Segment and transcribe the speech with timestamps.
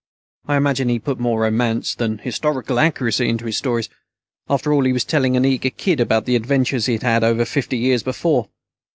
[0.47, 3.87] I imagine he put more romance than historical accuracy into his stories.
[4.49, 7.77] After all, he was telling an eager kid about the adventures he'd had over fifty
[7.77, 8.47] years before.